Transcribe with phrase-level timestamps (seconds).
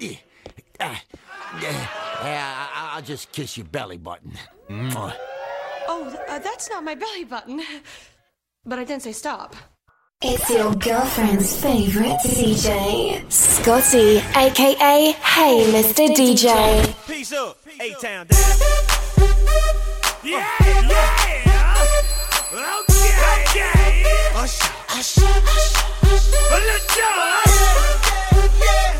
[0.00, 0.96] Yeah,
[1.60, 4.32] yeah, I'll just kiss your belly button.
[5.88, 7.60] Oh, uh, that's not my belly button.
[8.64, 9.56] But I didn't say stop.
[10.22, 16.08] It's your girlfriend's favorite DJ, Scotty, aka Hey Mr.
[16.14, 16.94] DJ.
[17.06, 18.38] Peace up, A Town down.
[20.22, 21.74] Yeah, yeah.
[22.52, 23.10] Okay,
[23.40, 24.04] okay.
[24.36, 26.10] Usher, usher, usher.
[26.50, 27.08] Let's go.
[28.62, 28.99] Yeah.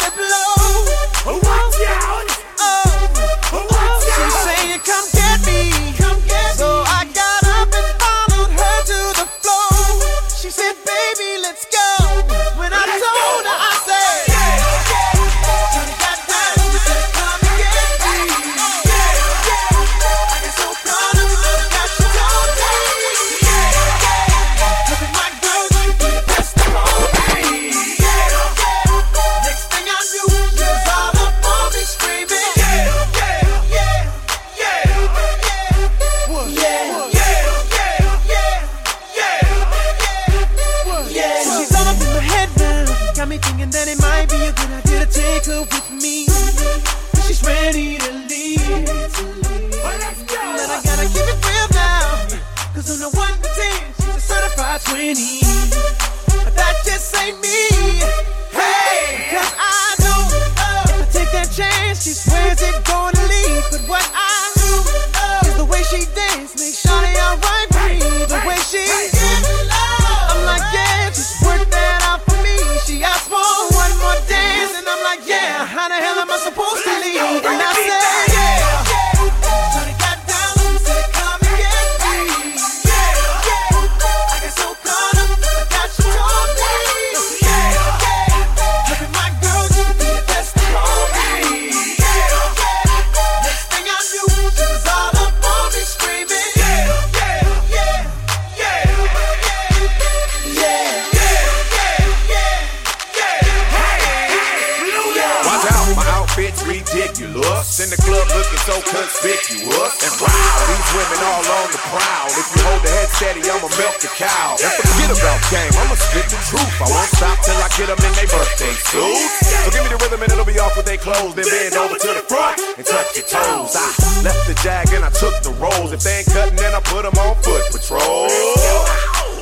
[121.11, 123.75] clothes, then bend over to the front and touch your toes.
[123.75, 123.87] I
[124.23, 125.91] left the jag and I took the rolls.
[125.91, 128.31] If they ain't cutting, then I put them on foot patrol.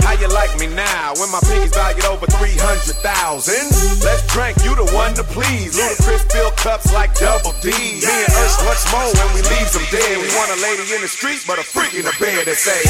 [0.01, 2.97] How you like me now when my pinkies valued over 300,000?
[4.01, 5.77] Let's drink, you the one to please.
[5.77, 7.69] Ludacris fill cups like double D.
[7.69, 10.17] Me and us much more when we leave them dead.
[10.17, 12.81] We want a lady in the street, but a freak in the bed that say,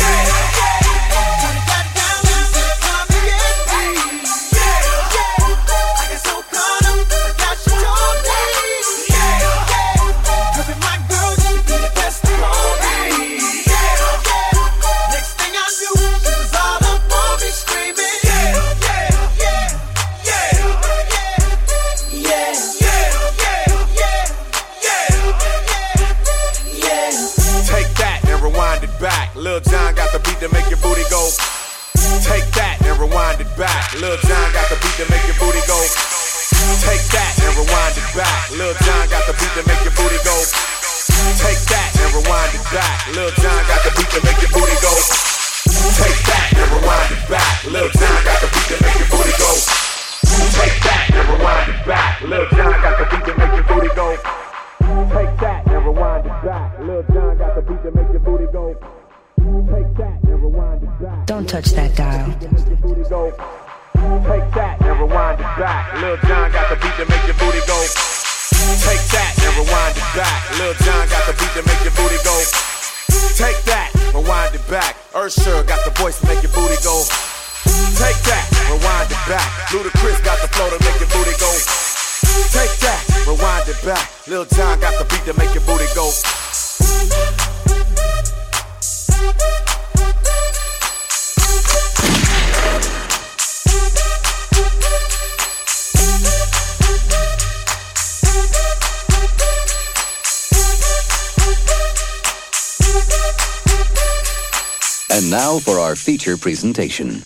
[105.39, 107.23] Now for our feature presentation.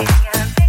[0.00, 0.63] Yeah.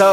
[0.00, 0.06] We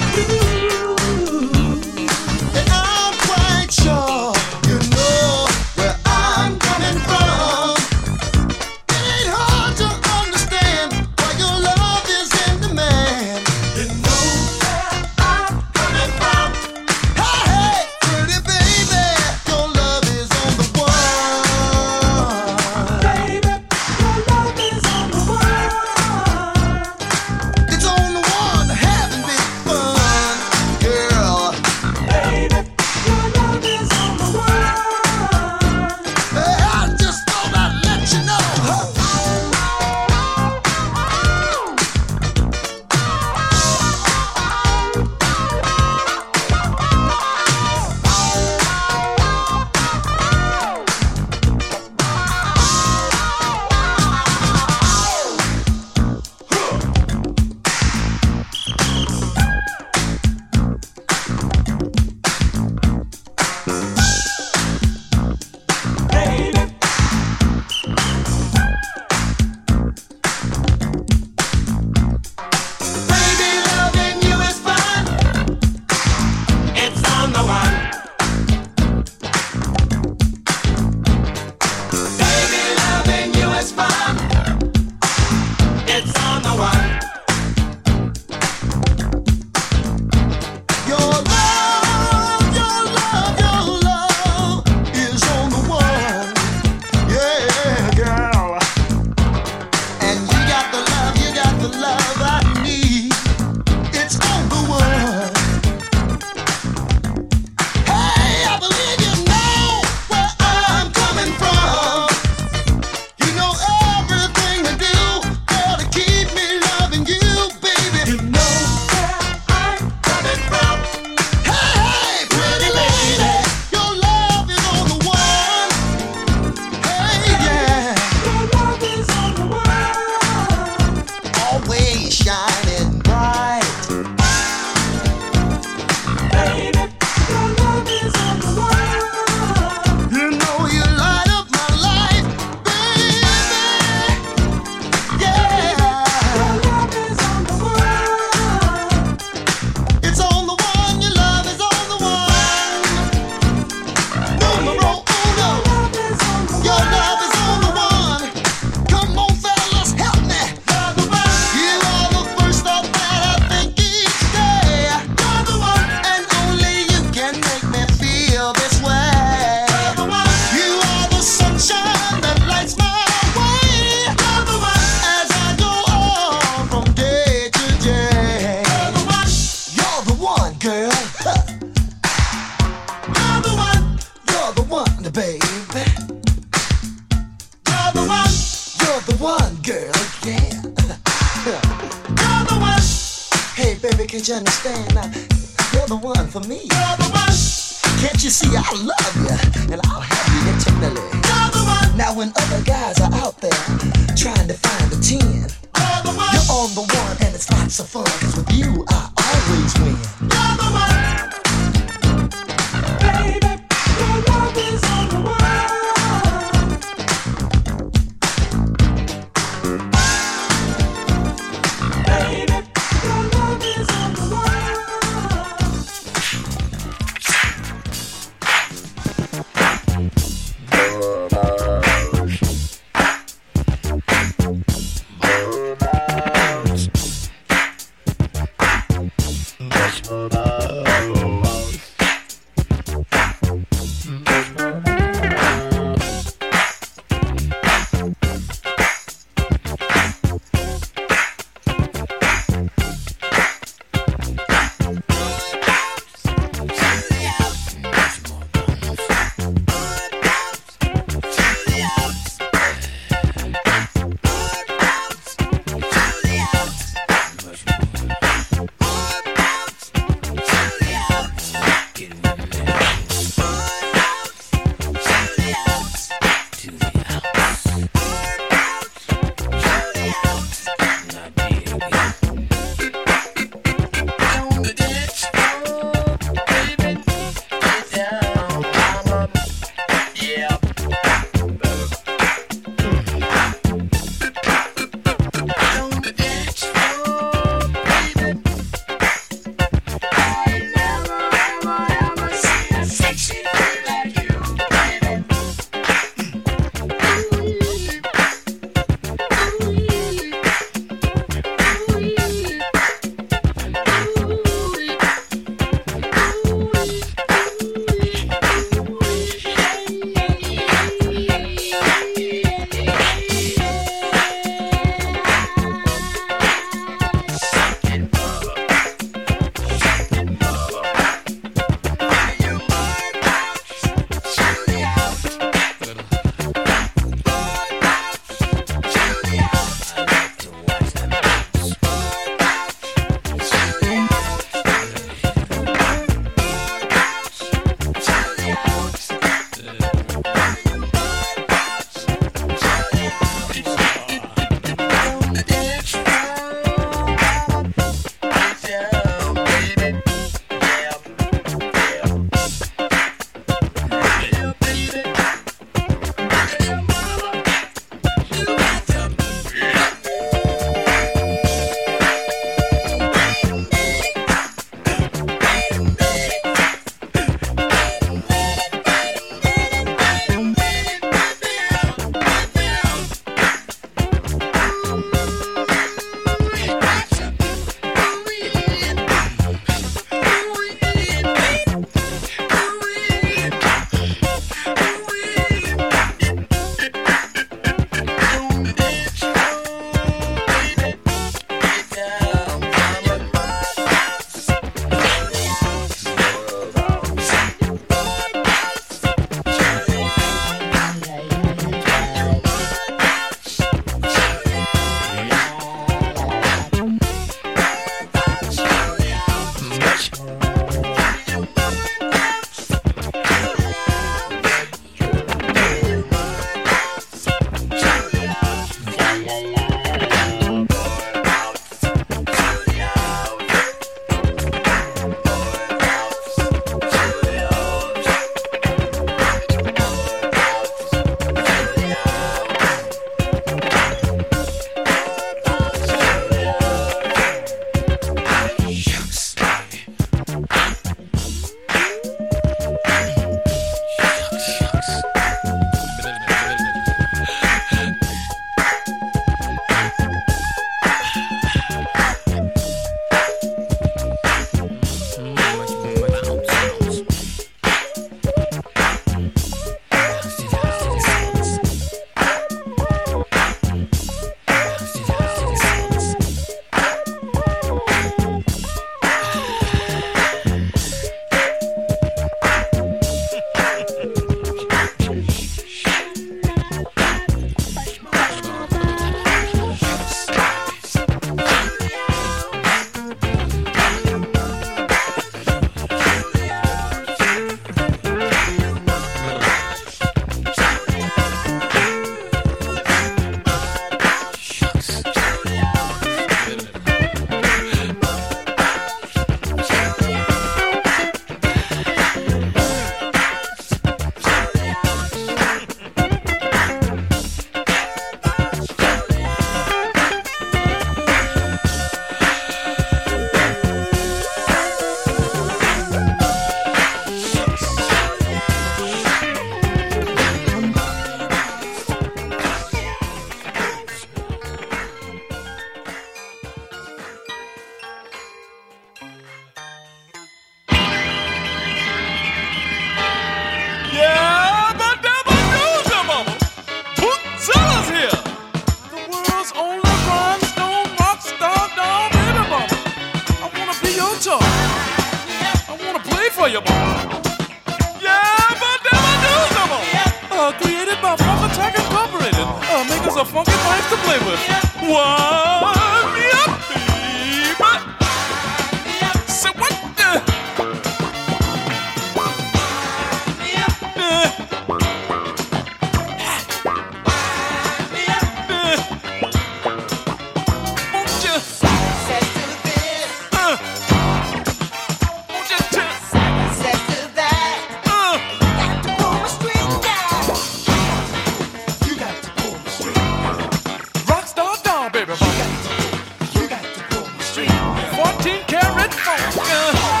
[598.21, 600.00] 14 karat funk.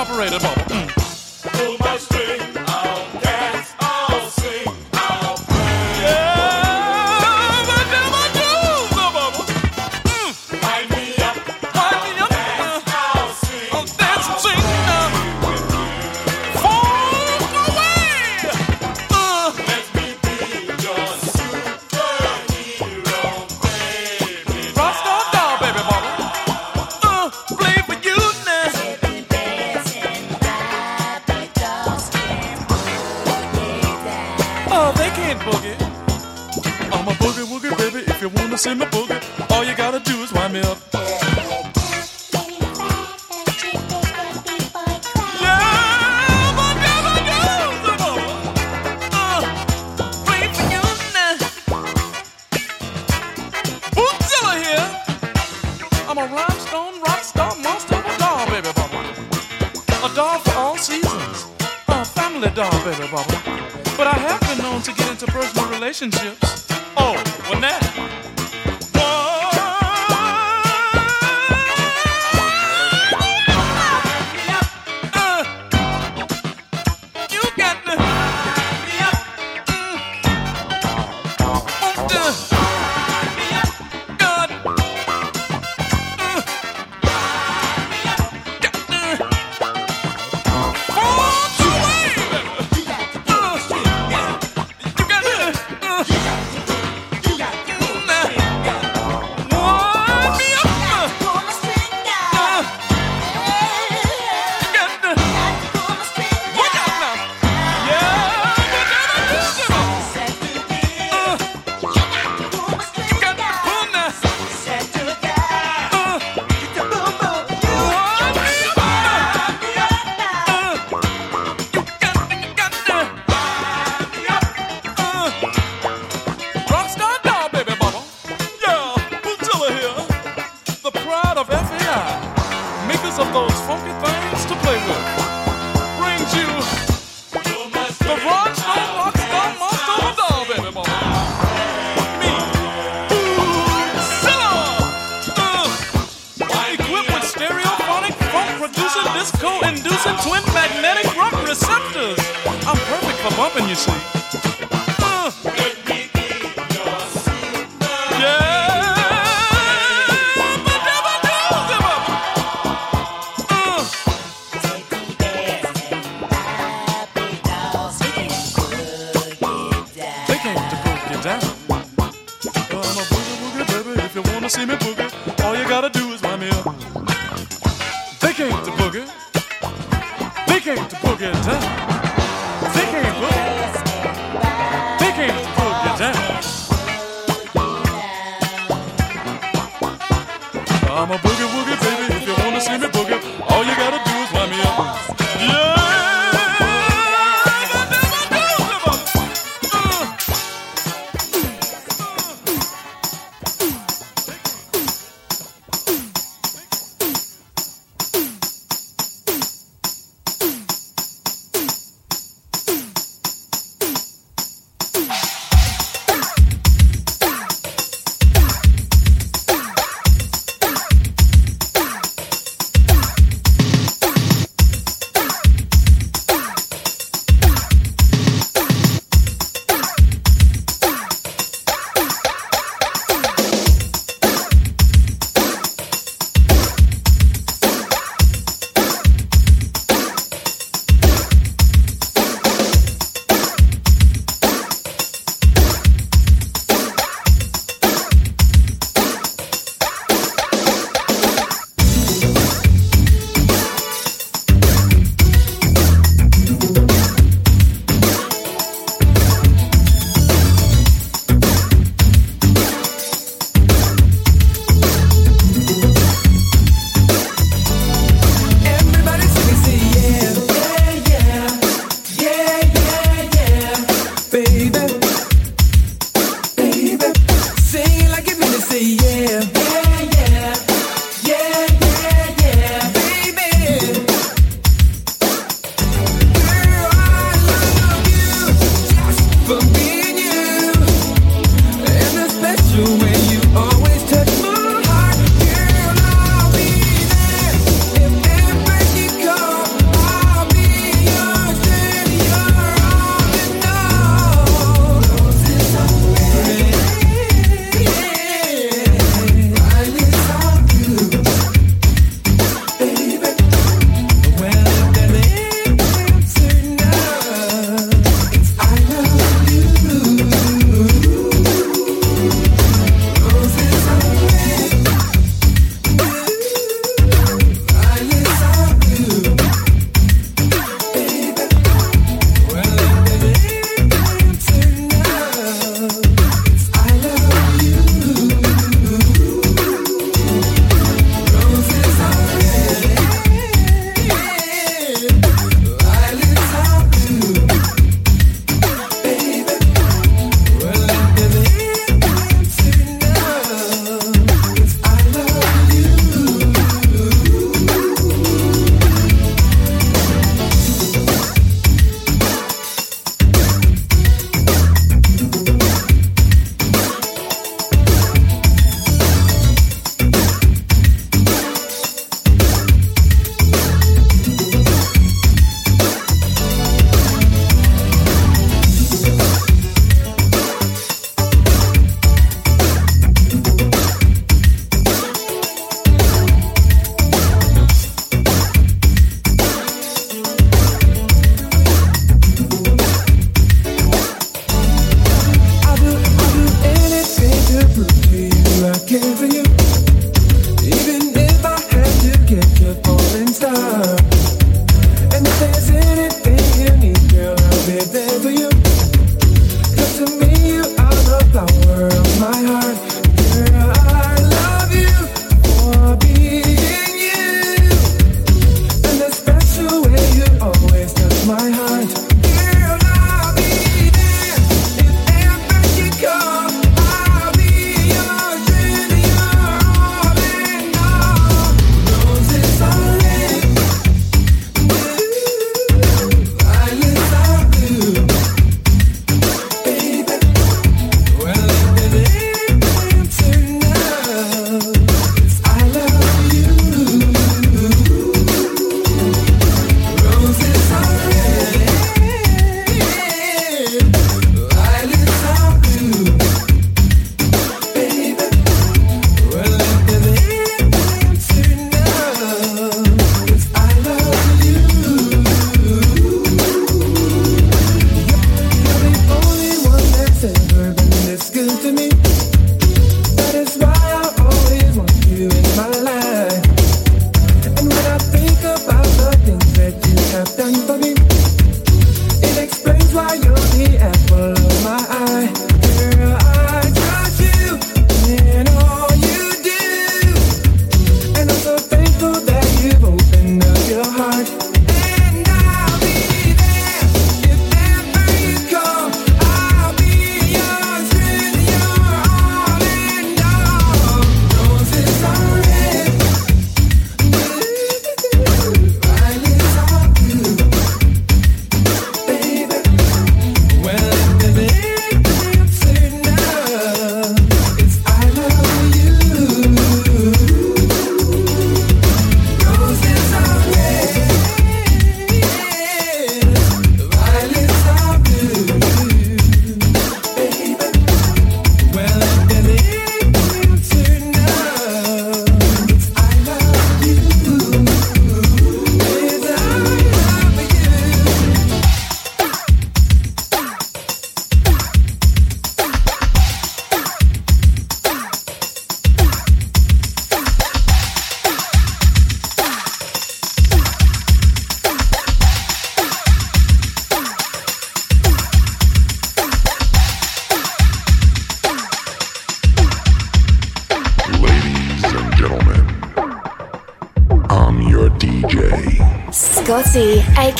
[0.00, 0.89] Attack Incorporated,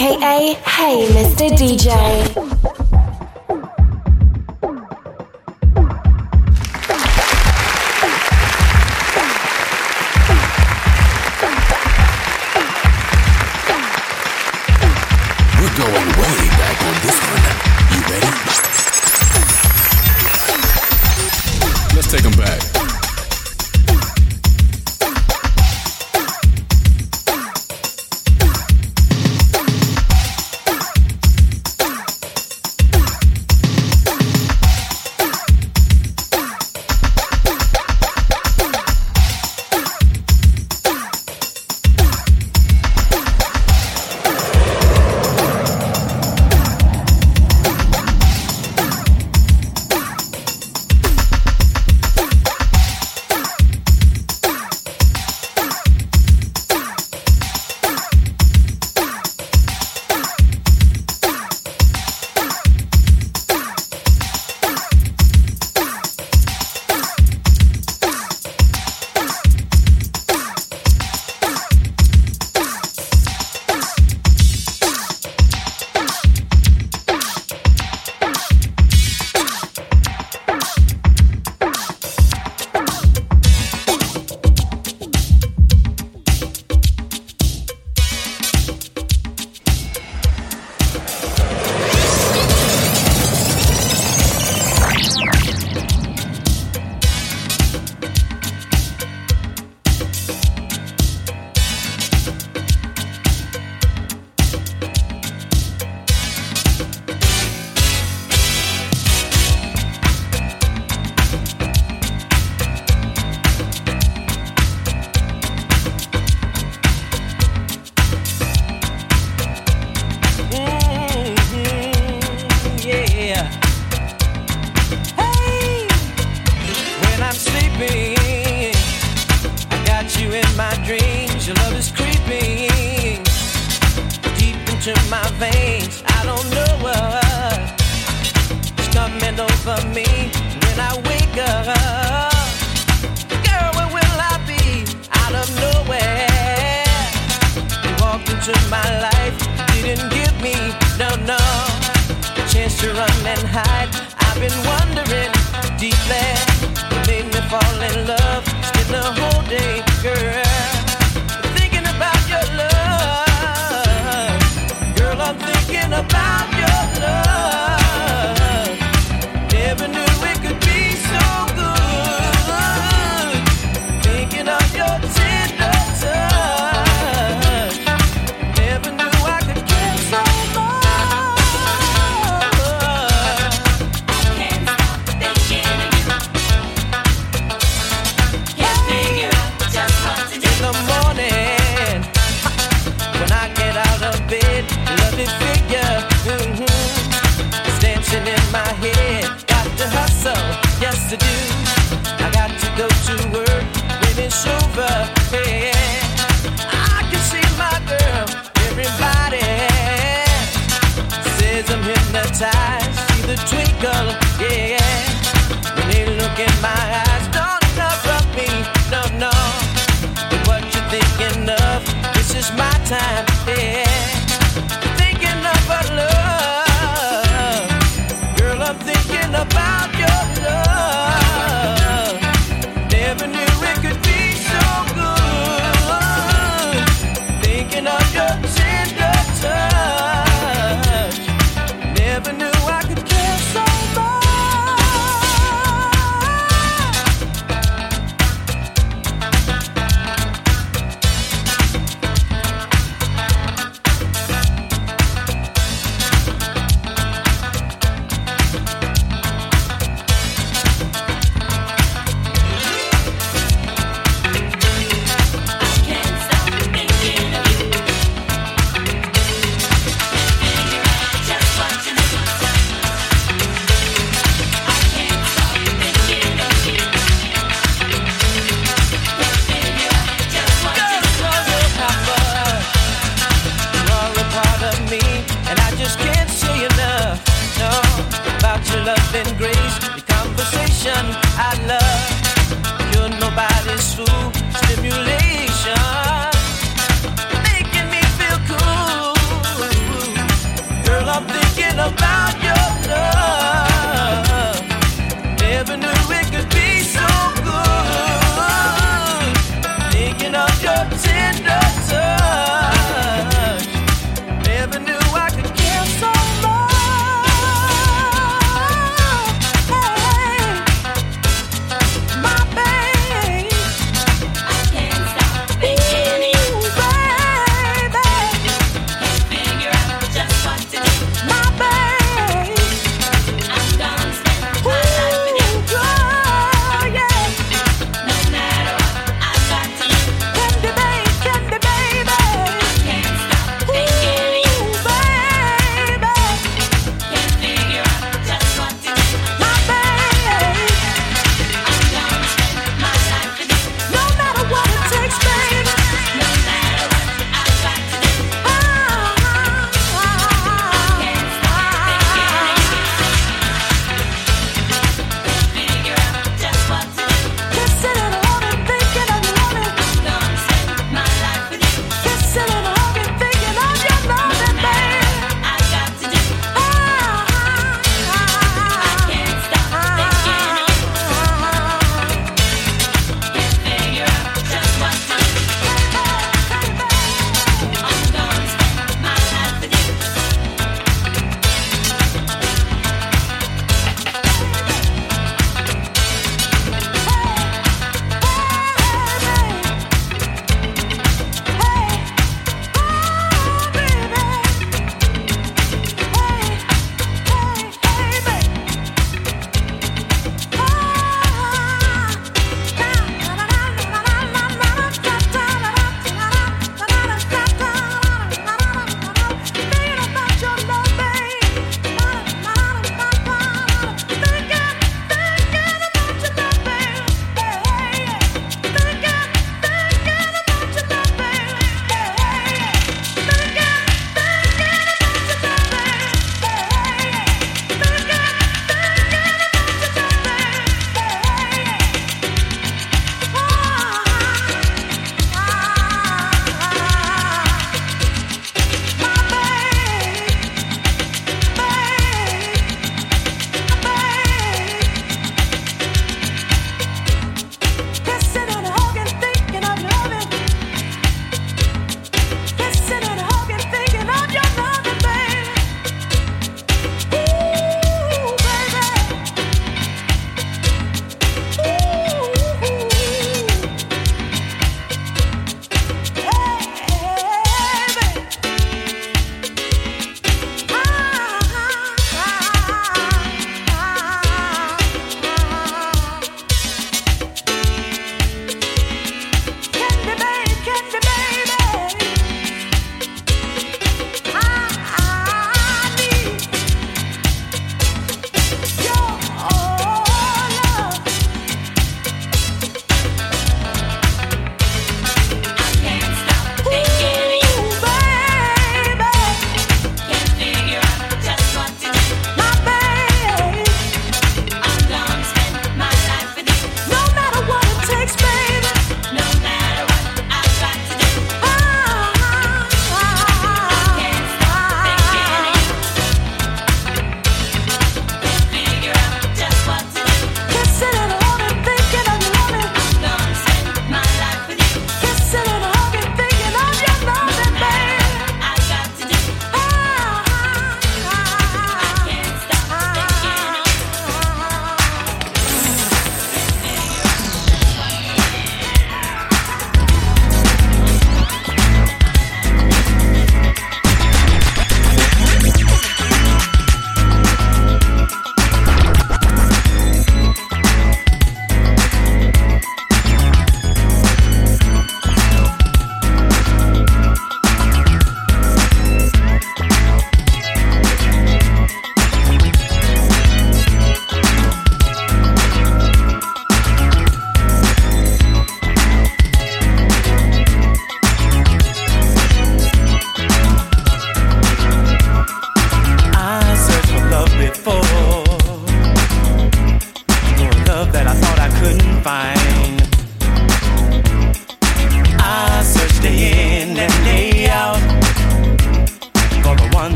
[0.00, 1.50] aka Hey Mr.
[1.52, 2.39] DJ.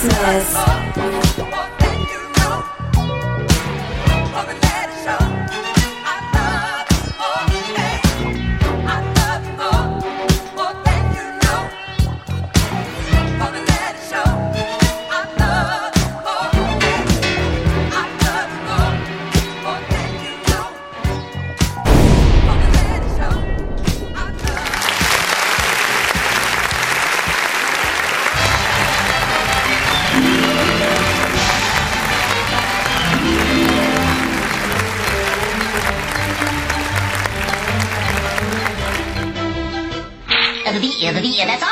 [0.00, 0.69] Christmas.
[41.30, 41.69] The beat, the